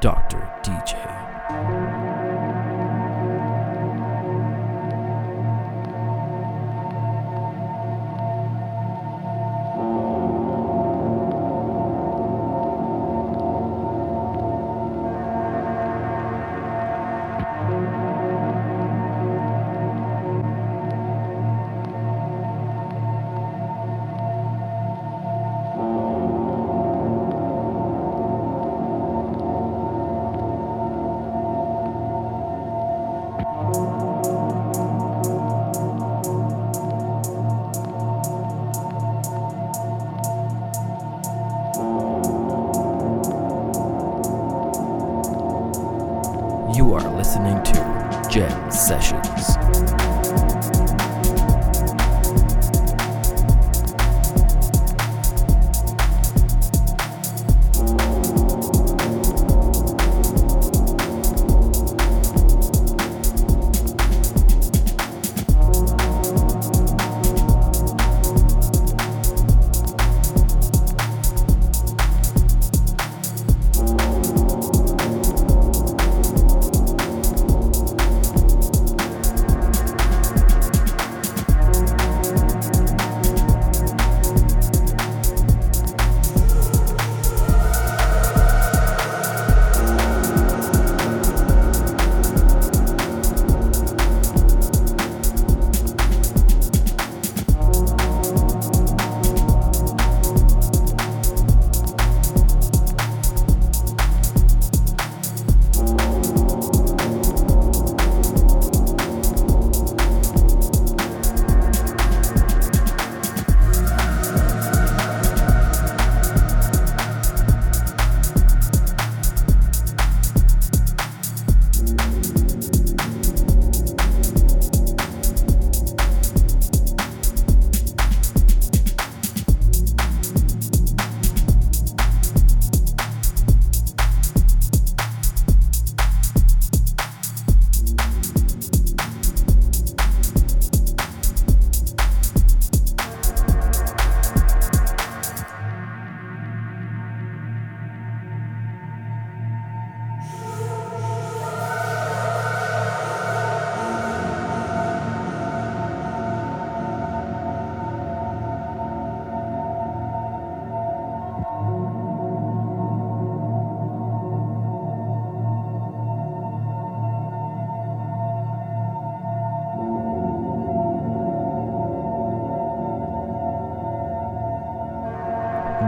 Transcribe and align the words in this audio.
Dr. 0.00 0.38
DJ. 0.62 2.15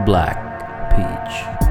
Black 0.09 0.41
Peach. 0.89 1.68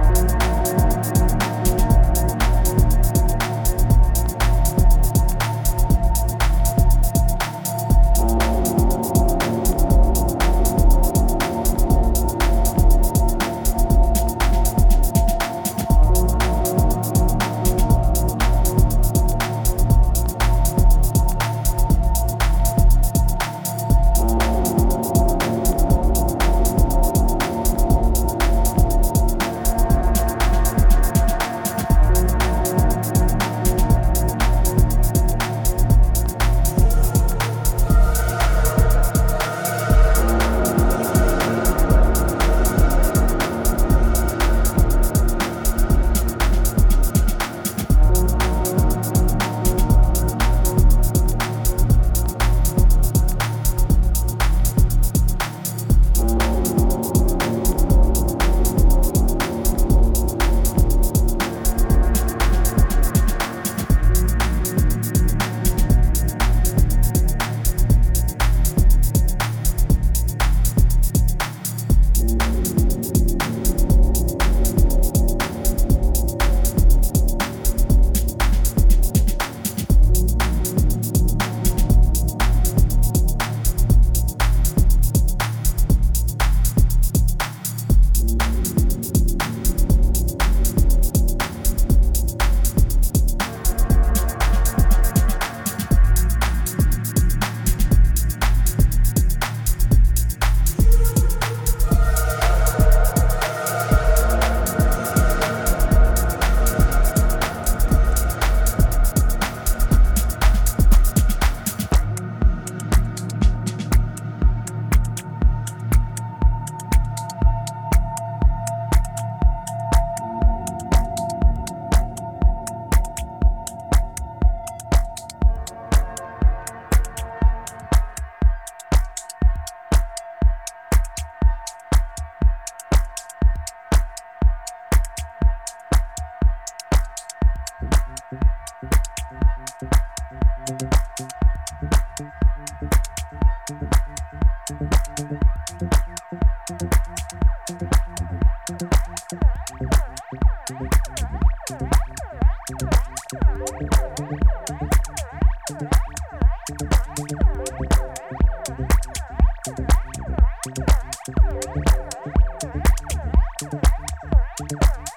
Thank 164.59 164.73
you. 164.73 165.08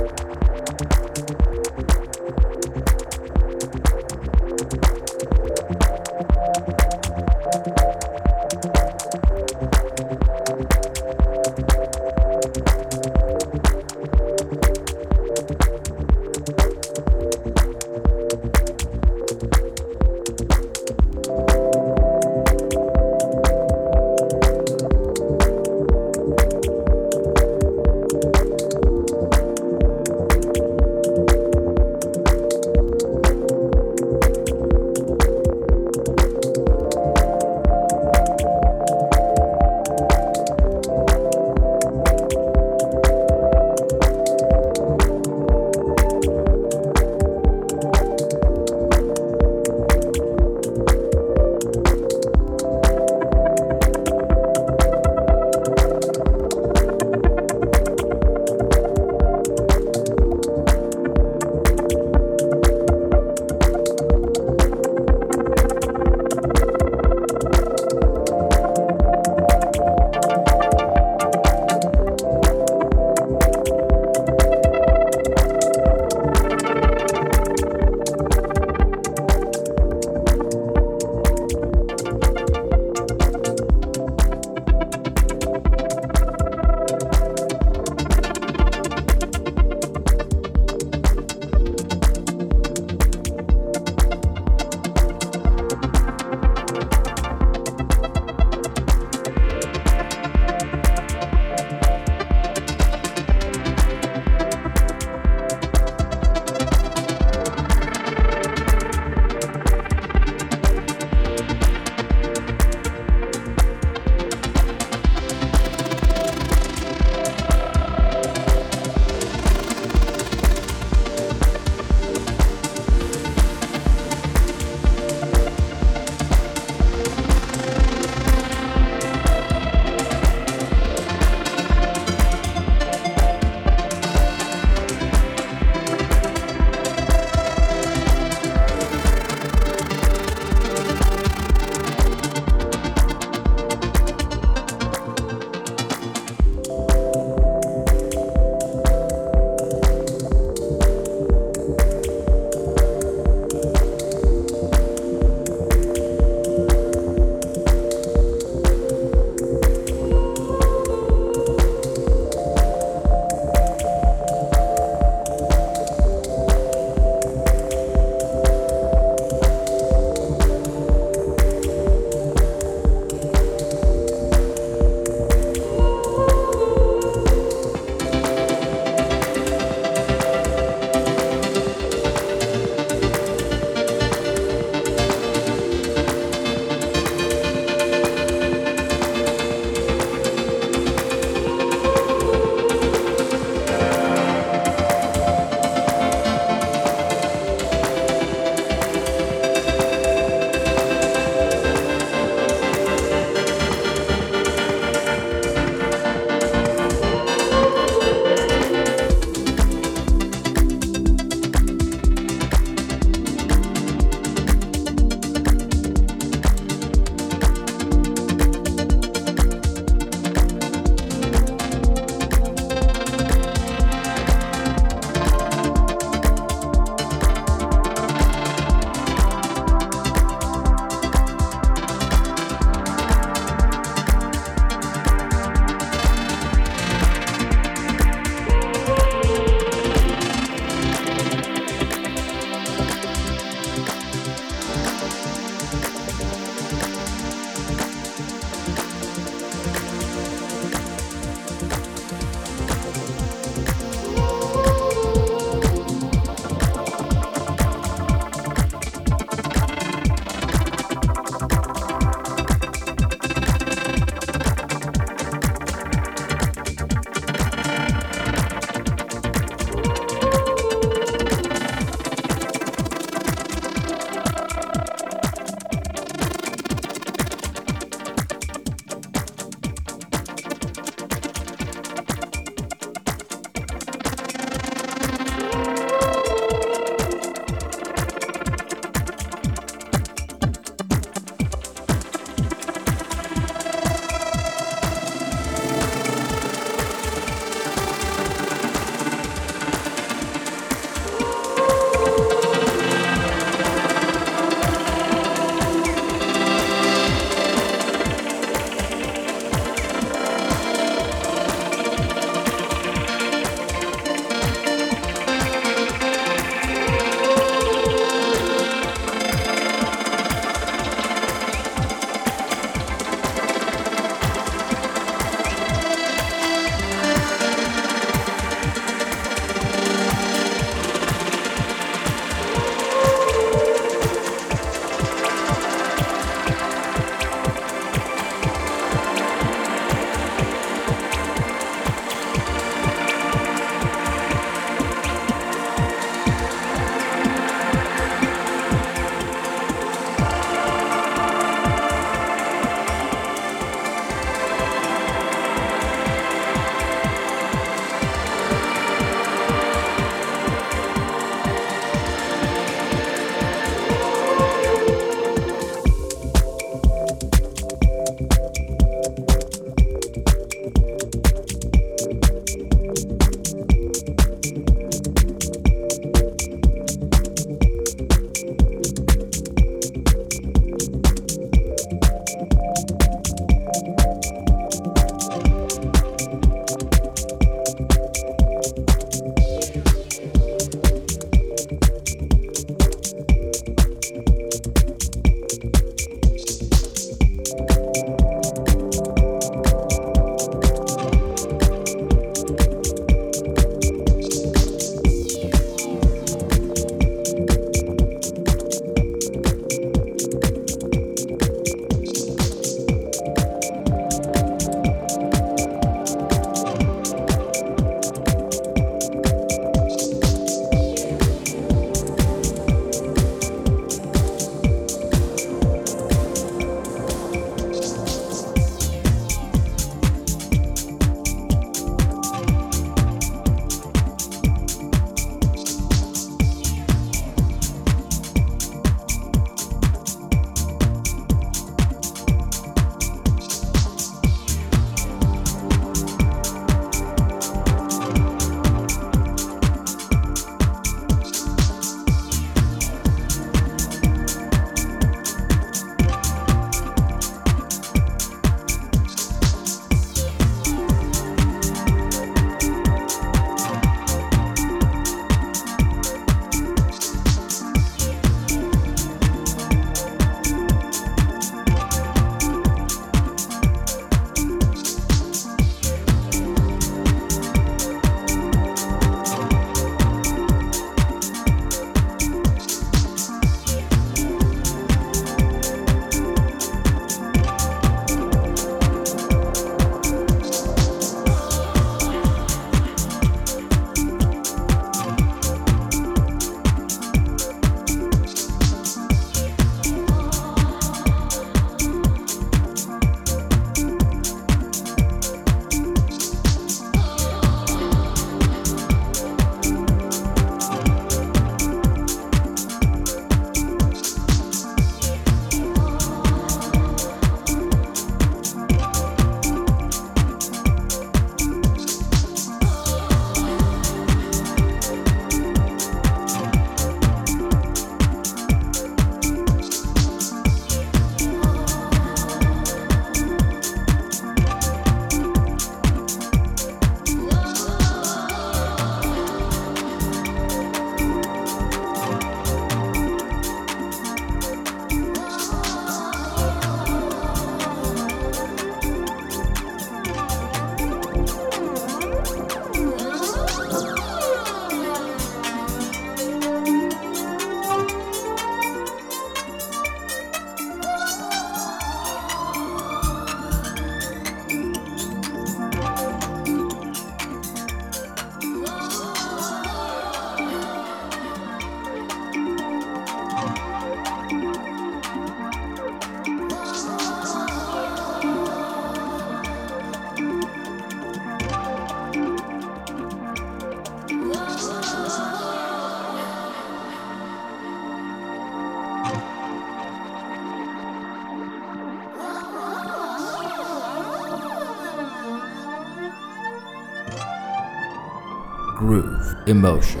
Emotion, 599.50 600.00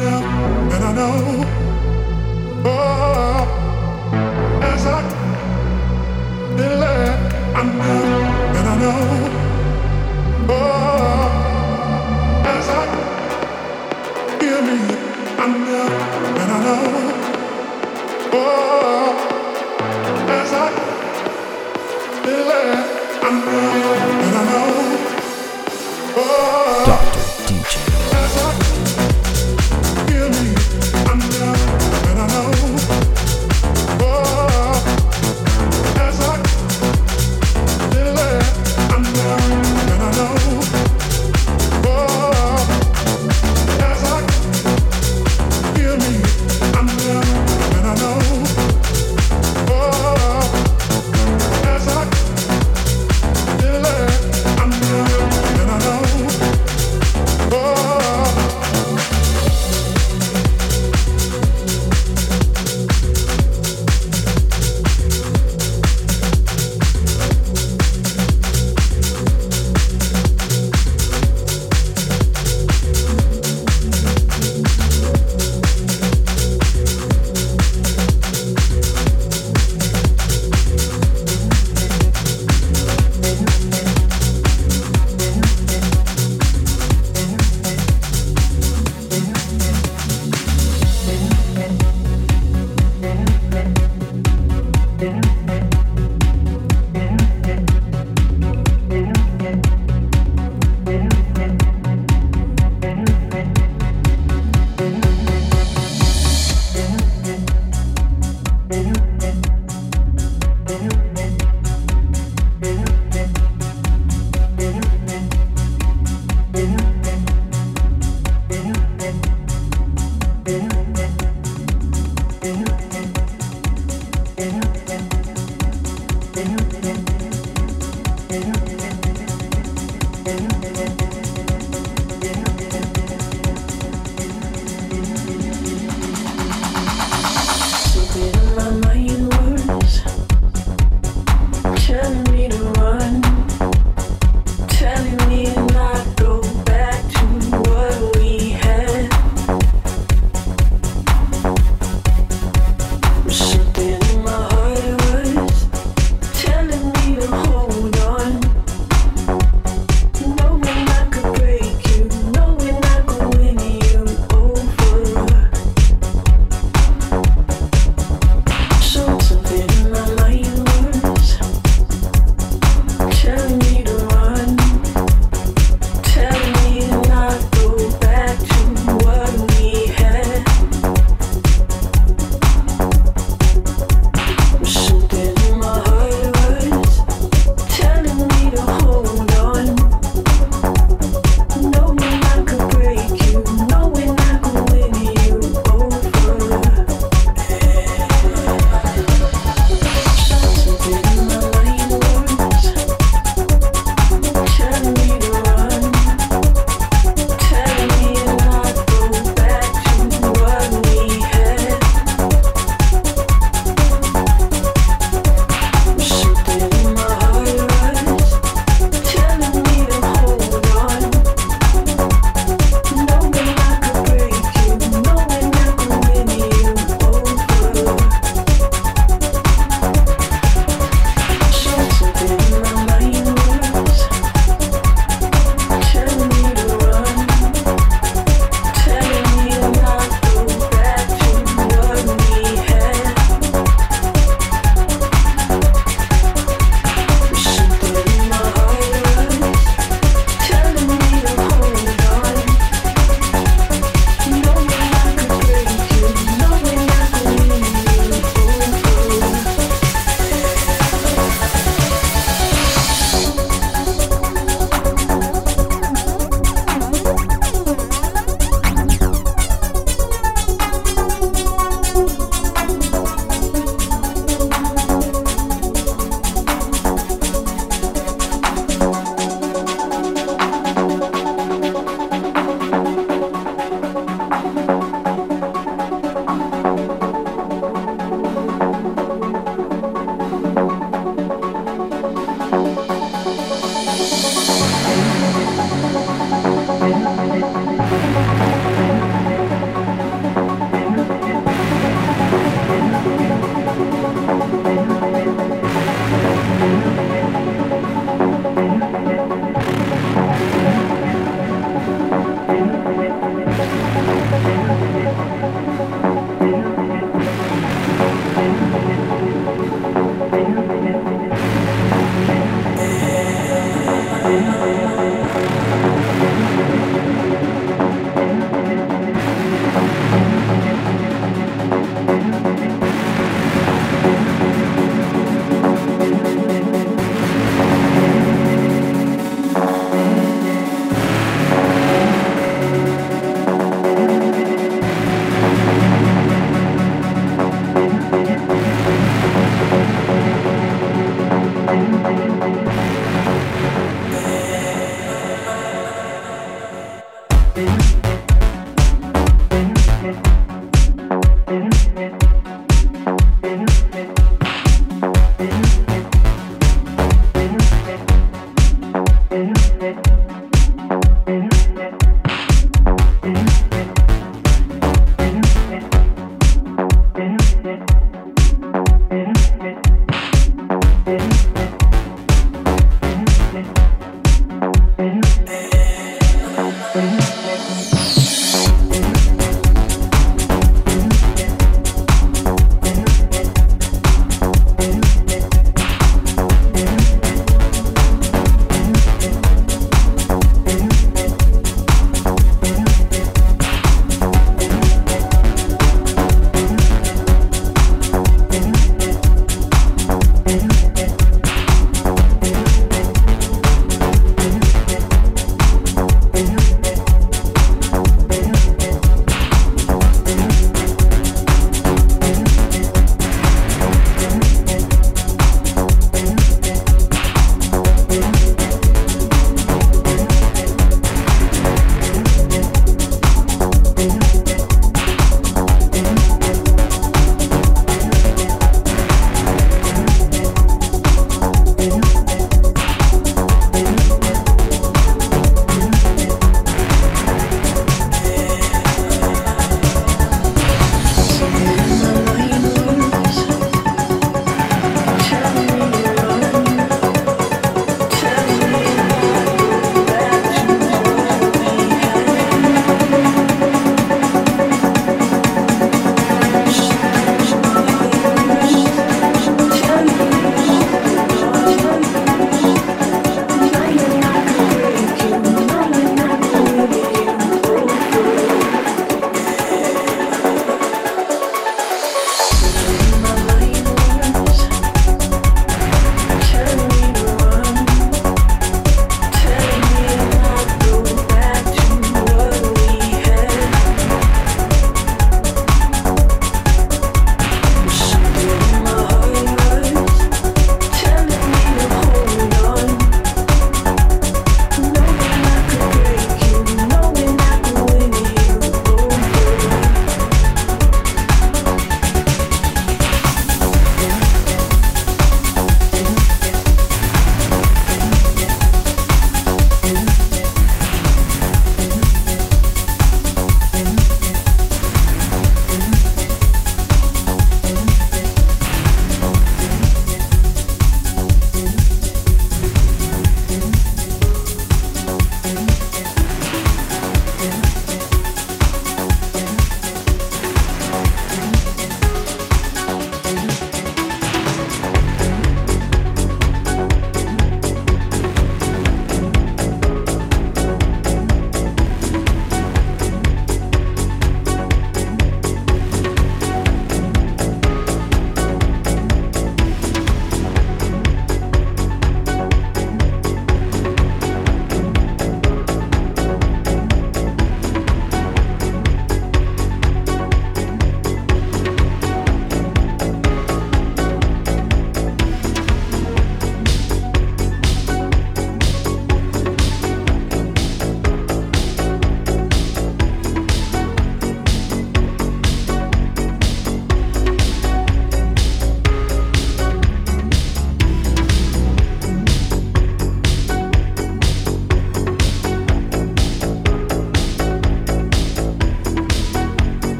and 0.00 0.84
i 0.84 0.92
know. 0.92 1.48